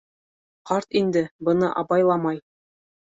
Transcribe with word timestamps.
Ҡарт 0.69 0.87
инде 1.01 1.23
быны 1.49 1.69
абайламай. 1.83 2.41